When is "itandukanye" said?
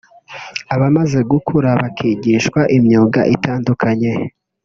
3.35-4.11